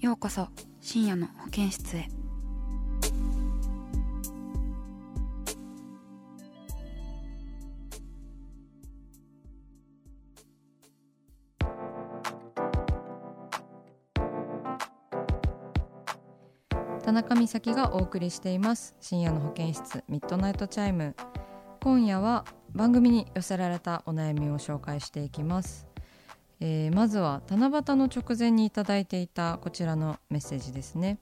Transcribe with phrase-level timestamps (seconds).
[0.00, 0.46] ようこそ
[0.80, 2.08] 深夜の保健室へ。
[17.02, 18.94] 田中美咲がお送りしています。
[19.00, 21.16] 深夜の保健室 Midnight Chime。
[21.82, 25.87] 今夜は番組に寄せられたお悩みを紹介していきます、
[26.60, 31.18] えーまずは七夕の直前にいただいていたこちらのメッセージですね。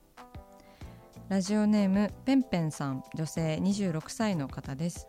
[1.28, 3.02] ラジオネームペンペンさん。
[3.14, 5.08] 女性26歳の方です。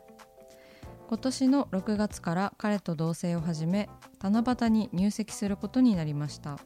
[1.07, 3.87] 今年の6月から彼と同棲を始め
[4.21, 6.59] 七夕に入籍することになりました。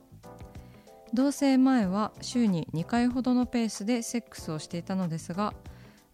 [1.13, 5.53] 同棲前は週に2回ほどのペースでセックスをしていたのですが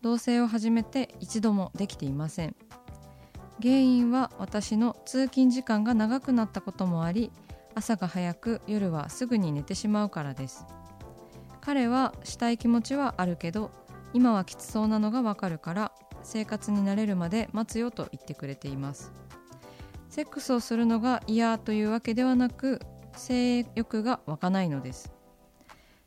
[0.02, 2.56] 同棲を始めて一度もできていません。
[3.62, 7.32] 原因は私の通勤時間が長くなったこともあり
[7.74, 10.66] 朝が早く夜はすぐに寝てしまうからです。
[11.62, 13.72] 彼はしたい気持ちはあるけど
[14.14, 15.92] 今はきつそうなのがわかるから
[16.24, 19.12] 生活に慣れるまで待つよと言ってくれています。
[20.10, 22.80] セックスをするのが嫌というわけではなく
[23.16, 25.12] 性欲が湧かないのです。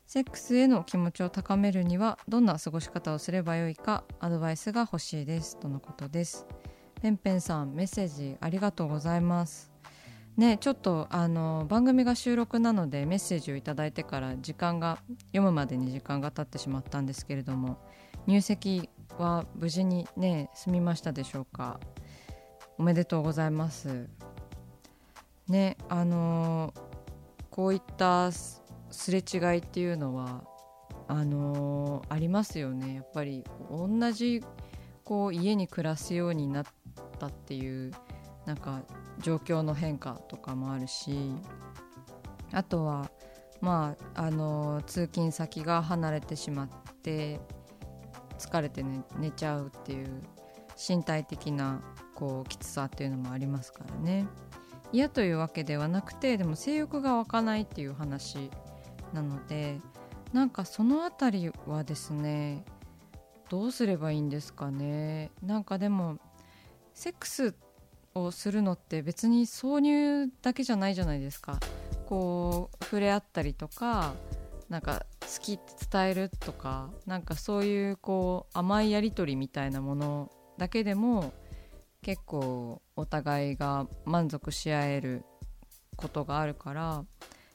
[0.07, 5.57] セックスへの気持ちを高めるにはどんな過ごし方をすればよいかアドバイスが欲しいです。
[5.57, 6.45] とのことです。
[7.01, 9.71] ペンペンさんメッセージありがとうございます。
[10.37, 17.79] ねちょっとあの番組が収録なのでメッセージをいただいてから時間が読むまでに時間が経ってしまったんですけれども
[18.27, 21.79] 入籍は無事にね済みましたでしょうか？
[22.77, 24.07] おめでとうございます。
[25.47, 26.73] ねあの
[27.49, 28.61] こういったす
[29.09, 30.43] れ違いっていうのは
[31.07, 32.95] あのありますよね。
[32.95, 34.43] やっぱり同じ
[35.03, 36.71] こう家に暮らすようになって
[37.21, 37.91] たっていう
[38.45, 38.81] なんか
[39.19, 41.31] 状況の変化とかもあるし
[42.51, 43.11] あとは
[43.61, 46.69] まああの通勤先が離れてしまっ
[47.03, 47.39] て
[48.39, 50.07] 疲れて、ね、寝ちゃうっていう
[50.75, 51.81] 身体的な
[52.15, 54.25] こうきつさっていうのもありますからね。
[54.91, 58.49] 嫌というわけではなくてでも性欲が湧かないっていう話
[59.13, 59.79] なので
[60.33, 62.65] なんかそのあたりはですね
[63.49, 65.29] どうすればいいんですかね。
[65.43, 66.17] なんかでも
[66.93, 67.55] セックス
[68.13, 71.59] をするのって別に挿入だけじゃないじゃないですか。
[72.05, 74.13] こう触れ合ったりとか
[74.67, 81.31] なんか好きって伝えるとかなんかそういうこう甘いやり取りみたいなものだけでも
[82.01, 85.23] 結構お互いが満足し合える
[85.95, 87.05] ことがあるから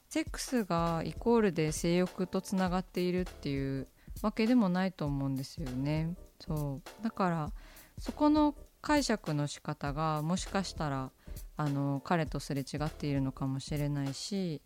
[0.08, 3.88] セックスがイコールで性欲とつながっているっていう
[4.22, 6.14] わけでもないと思うんですよね。
[6.40, 7.04] そう。
[7.04, 7.52] だから
[7.98, 8.54] そこの
[8.86, 11.10] 解釈の仕方がもしかしたら
[11.56, 14.62] あの彼とすれ違っているのかもしれないし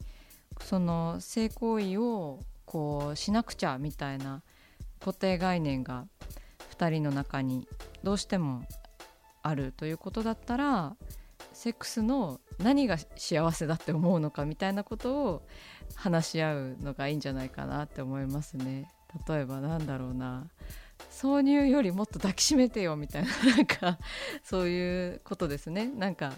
[0.61, 4.43] その性行為をこうしなくちゃみたいな
[4.99, 6.05] 固定概念が
[6.77, 7.67] 2人の中に
[8.03, 8.63] どうしても
[9.43, 10.97] あるということだったら
[11.55, 15.43] セックスの何が幸せだって思うのかみたいなことを
[15.95, 18.91] 話し合うのがいいんじゃないかなって思いますね。
[19.27, 20.47] 例えばなんだろうな
[21.11, 23.99] 挿入よりもっと抱きしめてよみたいな なんか
[24.43, 25.87] そういうことですね。
[25.87, 26.33] なんか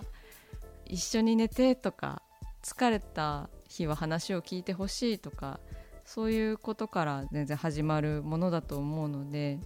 [0.84, 2.22] 一緒に寝てとか
[2.62, 5.60] 疲れた日は話を聞いてほしいとか
[6.04, 9.58] そういうことから全然始まるものだと思うので。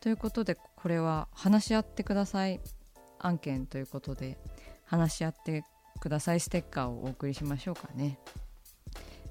[0.00, 2.60] ということでこれは話し合ってください。
[3.18, 4.38] 案件ということで
[4.84, 5.64] 話し合って
[6.00, 8.18] くださいステッカーをお送りしましょうかね。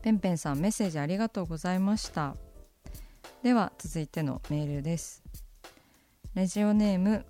[0.01, 2.36] ペンペンさんメッセージありがとうございました。
[3.45, 5.21] では続いてのメールです。
[6.33, 7.27] ラジオネーム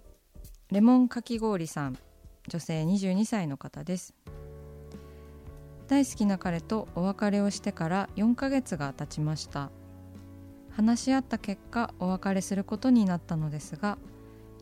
[0.71, 1.97] レモンかき氷さん。
[2.47, 4.13] 女性22歳の方です。
[5.89, 9.71] 大好きな彼とお別れをしてから4ヶ月が経ちました。
[10.71, 13.97] 話し合った結果お別れすることになったのですが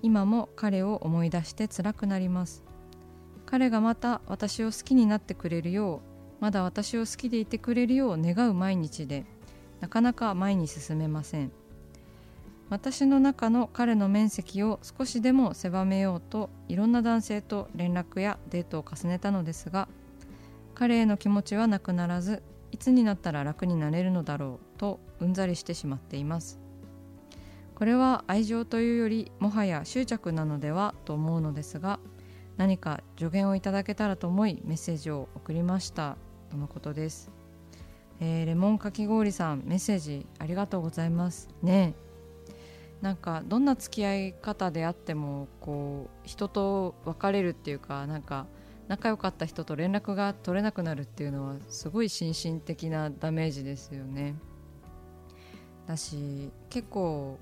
[0.01, 2.63] 今も彼を思い出して辛くなります。
[3.45, 6.01] 彼がまた私を好きになってくれるよ
[6.39, 9.27] うまだ私を好きでいてくれるよう願う毎日で
[9.83, 11.51] なかなか前に進めません。
[12.69, 19.89] 私の中の彼の面積を少しでも狭めようといろんな男性と連絡やデートを重ねたのですが
[20.73, 22.41] 彼への気持ちはなくならず
[22.71, 26.61] いつになったら楽になれるのだろうとうんざりしてしまっています。
[27.75, 31.99] これは愛情というよりもはや執着なのではと思うのですが
[32.55, 36.15] 何か助言をいただけたらと思いメッセージを送りました。
[36.49, 37.29] とのことです、
[38.25, 41.49] えー、レモンかき氷さんメッセージありがとうございます。
[41.61, 41.93] ね。
[43.01, 48.47] なんかどんな付き合い方であってもこう人と別れるっていうかなんか
[48.87, 54.35] 仲良かった人と連絡が取れなくなるっていうのはすごい心身的なダメージですよね。
[55.85, 57.37] だし結構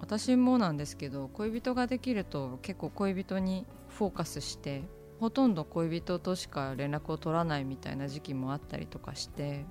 [0.00, 4.82] 私もなんですけど恋人ができると結構恋人にフォーカスして
[5.20, 9.64] ほとんど恋人としか連絡を取らないみたいな時期もあったりとかして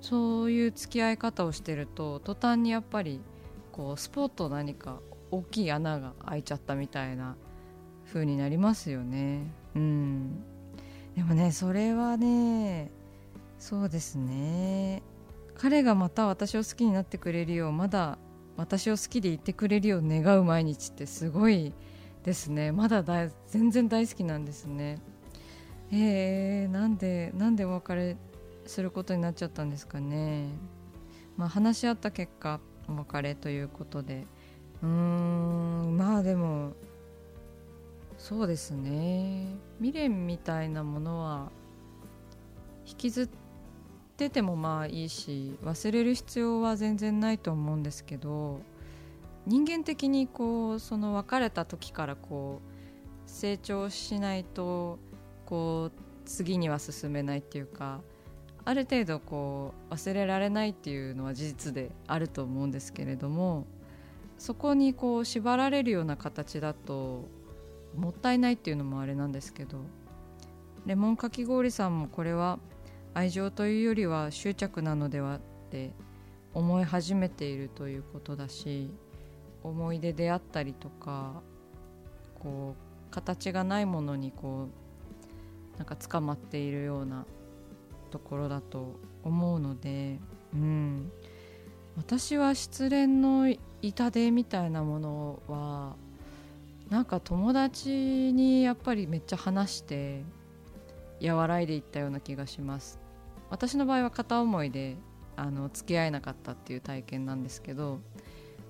[0.00, 3.20] そういう付き合い方をしてると途端にやっぱり
[3.72, 5.00] こうスポット何か
[5.30, 7.36] 大きい穴が開いちゃったみたいな
[8.06, 9.50] 風になりますよね。
[9.74, 10.42] うん。
[11.14, 12.90] でもねそれはね
[13.58, 15.02] そうですね。
[15.56, 18.18] 彼がまた私を好きになってくれるようまだ
[18.56, 21.72] 私を好きでいてくれるよう願う毎日ってすごい
[22.24, 22.72] ですね。
[22.72, 24.98] まだだ全然大好きなんですね。
[25.92, 28.16] えー、なんでなんでお別れ
[28.66, 30.48] することになっちゃったんですかね。
[31.36, 34.26] まあ話し合った結果お別れということで。
[34.82, 36.72] うーんまあでも
[38.18, 39.46] そうですね。
[39.78, 41.50] 未練みたいなものは
[42.86, 43.28] 引きずっ
[44.16, 48.60] ててもまあいいし忘れる必要は全然ないと思うんですけど
[49.44, 54.98] 人間的にこうその別れた時からこう成長しないと
[55.44, 58.00] こう次には進めないっていうか
[58.66, 63.64] ある程度こう忘れられないっていうのは事実であると思うんですけれども
[64.38, 67.28] そこにこう縛られるような形だと
[67.96, 69.78] もったいないっていうのもあれなんですけど
[70.84, 72.58] レモンかき氷さんもこれは
[73.14, 75.40] 愛情というよりは執着なのではっ
[75.70, 75.92] て
[76.52, 78.90] 思い始めているということだし
[79.62, 81.40] 思い出であったりとか
[82.42, 84.66] こう形がないものにこ
[85.74, 87.24] うなんか捕まっているような
[88.06, 90.18] ところだと思うので、
[90.54, 91.10] うん、
[91.96, 95.96] 私は失恋の痛手みたいなものは
[96.90, 100.22] なんか友達にやっぱりめっちゃ話して
[101.22, 103.00] 和らいでいったような気がします。
[103.50, 104.96] 私の場合は片思いで
[105.36, 108.00] あの付き合えなかったっていう体験なんですけど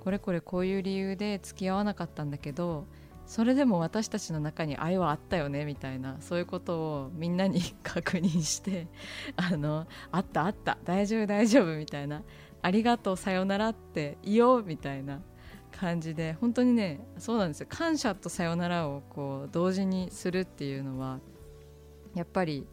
[0.00, 2.86] これこれこういう理由で付き合わなかったんだけど
[3.26, 8.86] それでも私たちの中に愛はあったよねみたいなそういうことをみんなに確認して
[9.36, 12.22] あのあったあった大丈夫大丈夫みたいな
[12.62, 15.20] ありがとうさよならって言おうみたいな
[15.72, 17.66] 感じで本当にねそうなんですよ。
[17.68, 21.18] 感謝とさよならをこう同時にするっていうのは
[22.14, 22.66] やっぱり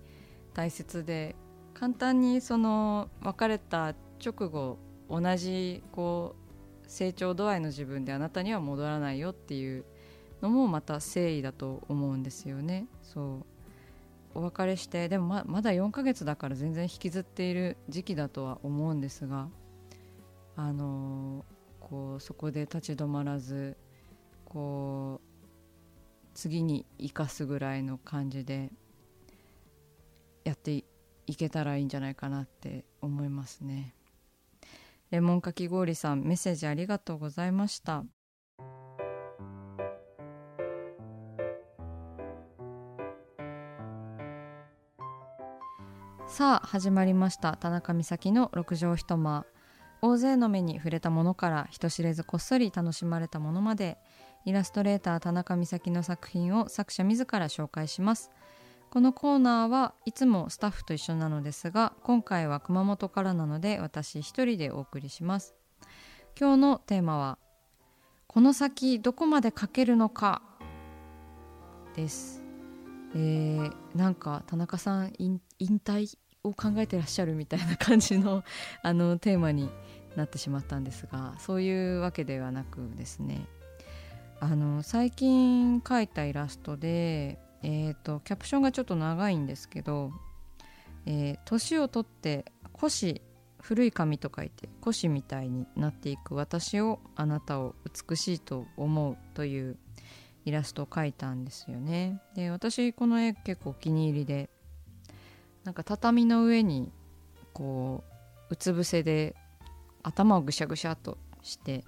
[0.53, 1.35] 大切で
[1.73, 4.77] 簡単にその別れた直後
[5.09, 6.35] 同じこ
[6.85, 9.83] う成長度合いの自分であなたには戻らないよっていう
[10.43, 12.87] のもまた誠意だと思うんですよね。
[13.01, 13.45] そ
[14.35, 19.47] うお別れしてでもままだ4ヶ月だから全然引きずっている時期だとは思うんですが
[20.55, 23.77] あのー、こうそこで立ち止まらず
[24.43, 28.71] こう次に生かすぐらいの感じで
[30.43, 30.83] やって
[31.25, 33.95] いけたらいいんじゃないかなって思いますね。
[35.11, 38.03] レモンかき氷さんメッセージありがとうございました。
[46.27, 47.57] さあ始まりました。
[47.57, 49.45] 田中美咲の六畳一間。
[50.01, 53.97] 大勢の目に触れたものから人知れずこっそり楽しまれたものまで
[54.43, 58.31] イラストレーター田中美咲の作品を作者自ら紹介します。
[58.89, 65.55] このコーナーはいつもスタッフと一緒なのですが今回は熊本からなので私一人でお送りします。
[66.39, 67.37] 今日のテーマは
[68.27, 70.41] この先どこまで書けるのか
[71.95, 72.42] です。
[73.15, 78.43] えー、なんか田中さん引退を考えてらっしゃるみたいな感じの
[78.81, 79.69] あのテーマに
[80.15, 83.45] なってしまったんですがそういうわけではなくですね。
[84.39, 90.11] あの最近描いたイラストで、えーと、キャプションがちょっと長いんですけど
[91.05, 93.21] えー年を取って腰
[93.61, 97.75] 古い髪と書いて腰みたいになっていく私をあなたを
[98.09, 99.77] 美しいと思うという
[100.45, 102.21] イラストを描いたんですよね。
[102.35, 104.49] で私この絵結構お気に入りで
[105.63, 106.91] なんか畳の上に
[107.53, 108.03] こ
[108.49, 109.35] ううつ伏せで
[110.03, 111.85] 頭をぐしゃぐしゃっとして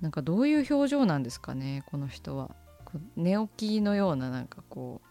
[0.00, 2.54] なんかどういう表情なんですかねこの人は。
[3.16, 5.06] 寝起きのようななんかこう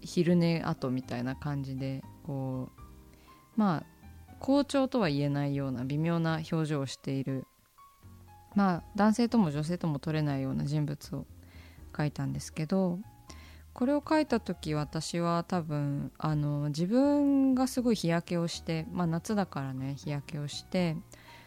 [0.00, 2.80] 昼寝後みたいな感じでこう
[3.56, 4.00] まあ
[4.40, 7.46] 好調とは言えないような微妙な表情をしている。
[8.56, 11.26] まあ男性とも女性とも取れないような人物を
[11.90, 12.98] 描いたんですけど
[13.72, 20.96] これを描いた時私は多分あの自分がすごい日焼けをしてまあ夏だからね日焼けをして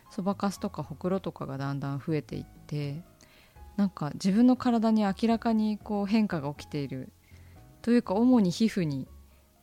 [0.09, 3.03] そばかすとかほくろとかがだんだん増えていって
[3.77, 7.12] なんか自分の体に明らかにこう変化が起きている
[7.81, 9.07] というか主に皮膚に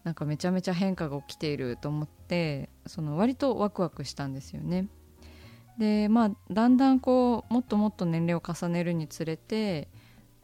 [0.05, 4.89] なんかめちゃめちゃ変化が起きていると思ってその割とワクワクしたんですよね。
[5.79, 9.89] でまあだんだんこうもっともっと年齢を重ねるにつれて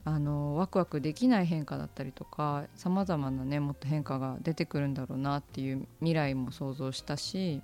[0.06, 7.60] あのワクワクできない変化だったりとかさまざまなねもっと変化が出てくるんだろうなっていう未来も想像したし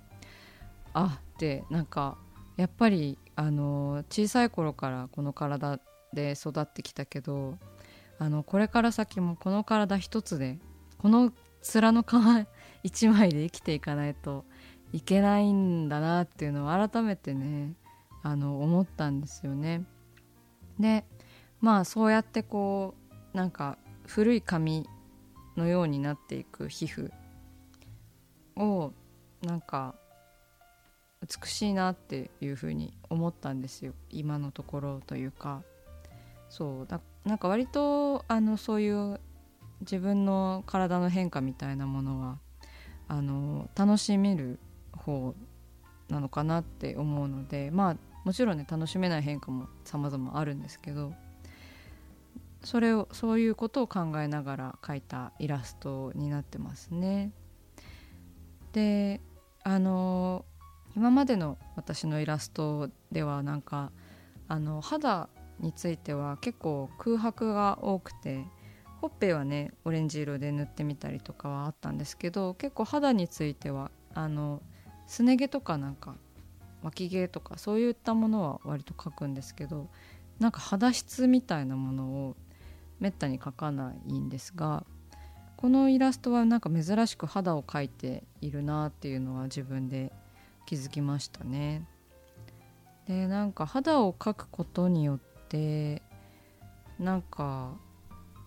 [0.91, 2.17] あってなんか
[2.57, 5.79] やっぱりあの小さい頃からこの体
[6.11, 7.57] で育ってきたけど
[8.19, 10.59] あのこれから先もこの体一つで
[10.97, 11.31] この
[11.61, 12.05] 面の皮
[12.83, 14.43] 一枚で生きていかないと
[14.91, 17.73] いけないんだなっていうのを改めてね
[18.21, 19.85] あの思ったんですよね。
[20.77, 21.05] で
[21.63, 22.93] まあそうやってこ
[23.33, 24.85] うなんか古い髪
[25.55, 27.09] のようになっていく皮膚
[28.57, 28.91] を
[29.41, 29.95] なんか
[31.21, 33.93] 美しいなっていうふうに思ったんですよ。
[34.09, 35.63] 今のところというか。
[36.49, 36.85] そう。
[36.85, 39.21] だなんか割とあのそういう
[39.79, 42.39] 自分の体の変化みたいなものは
[43.07, 44.59] あの楽しめる
[44.91, 45.33] 方
[46.09, 47.71] なのかなって思うので。
[47.71, 51.13] まあもちろんね楽しめない変化も様々あるんですけど。
[52.63, 57.31] それをそういうことを考えながら描いたイラストになってますね。
[58.71, 59.21] で
[59.63, 60.45] あの
[60.95, 63.91] 今までの私のイラストではなんか
[64.47, 65.29] あの肌
[65.59, 68.45] については結構空白が多くて
[69.01, 74.61] ほっぺはねオレンジ色で塗ってみたりとかはあったんですけど結構肌についてはあの
[75.07, 76.15] すね毛とかなんか
[76.83, 79.89] 脇毛とかそういったものは割と描くんですけど
[80.39, 82.35] なんか肌質みたいなものを
[83.03, 84.85] めったに描かないんですが
[85.57, 90.13] このイラストはなんか珍しく肌を描いているなっていうのは自分で
[90.65, 91.85] 気づきましたね。
[93.05, 95.19] でなんか肌を描くことによっ
[95.49, 96.01] て
[96.97, 97.73] なんか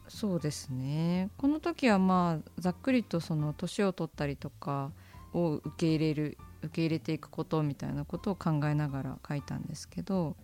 [0.08, 4.90] そうですねこの時はまあざっくりとその年を取ったりとか
[5.34, 10.34] を受け入れる受け入れていくことみたいなことを考えながら描いたんですけど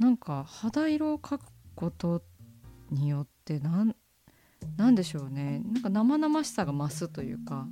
[0.00, 1.44] なんか肌色を描く
[1.76, 2.22] こと
[2.90, 3.96] によってなん
[4.76, 5.62] なんでしょうね。
[5.72, 7.66] なんか生々しさが増すというか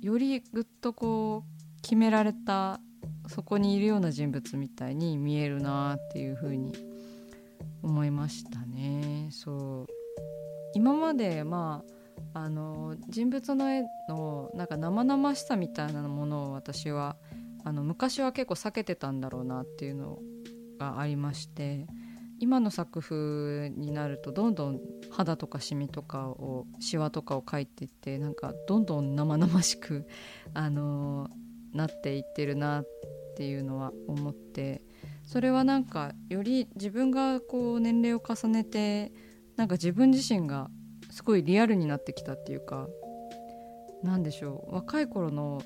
[0.00, 2.80] よりぐっとこう決められた
[3.28, 6.72] そこにいるような人物みたいに見えるなっていうふうに
[7.82, 9.28] 思いましたね。
[9.30, 9.92] そう。
[10.74, 12.00] 今までまあ
[12.32, 17.16] あの人物の絵のなんか生々しさみたいなものを私は
[17.64, 20.18] あの昔は結構避けてたんだろうなっていうの
[20.78, 21.86] がありまして
[22.40, 24.80] 今の作風になるとどんどん
[25.10, 30.06] 肌とかシミとかをシワとかを描いていってなんかどんどん生々しく、
[30.54, 31.28] あの
[31.74, 32.86] なっていってるなっ
[33.36, 34.82] ていうのは思って
[35.24, 39.12] それはなんかより自分がこう年齢を重ねて
[39.56, 40.70] なんか自分自身が
[41.10, 42.88] すごいリアルになってきたっていうか
[44.02, 45.62] 何でしょう若い頃の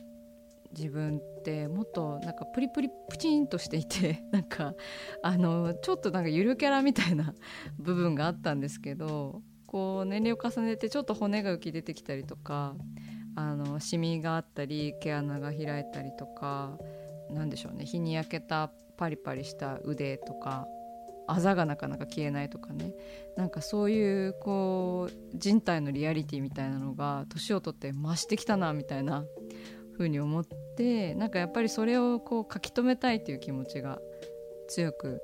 [0.76, 4.74] 自分ってもっとなんかプリプリプチンとしていて なんか
[5.22, 7.34] あのちょっとなんかゆるキャラみたいな
[7.78, 12.76] 部分があったんですけどこう年齢を重ねてちょっと骨が浮き出てきたりとか
[13.36, 16.78] あのシミがあったり毛穴が開いたりとか
[17.30, 20.68] 何でしょうね日に焼けたパリパリした腕とか
[21.26, 22.92] あざがなかなか消えないとかね
[23.36, 29.24] なんかそういうこう人体のリアリティみたいなのが年を取って増してきたなみたいな
[29.96, 30.44] 風に思っ
[30.76, 33.98] てなんかやっぱりそれをこう書き留めたいという気持ちが
[34.68, 35.20] 強く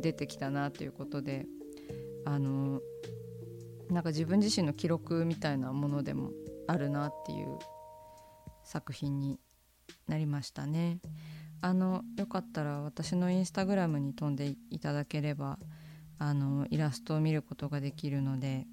[0.00, 1.46] 出てきたなということで
[2.24, 2.80] あの
[3.90, 6.30] なんか自分自身の記録みたいなものでも
[6.66, 7.58] あるなっていう
[8.64, 9.38] 作品に
[10.06, 11.00] なりましたね。
[11.60, 15.58] あのよかったら私のインスタグラムに飛んでいただければ
[16.18, 18.66] あのイラストを見ることができるので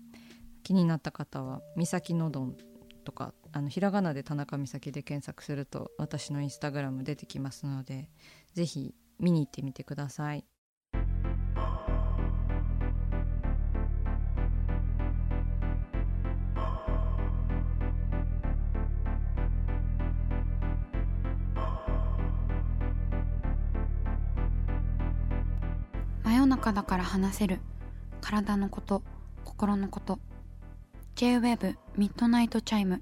[0.64, 2.56] 気になった方は「三崎のどん」
[3.04, 8.10] とかあのひらがなで田中美咲で検索すると私のインスタグラム出てきますので
[8.54, 10.44] ぜひ見に行ってみてください。
[26.26, 27.62] 真夜中だから話せる。
[28.20, 29.02] 体のこと
[29.46, 30.20] 心のこと。
[31.16, 33.02] J-WEB ミッドナイトチャイム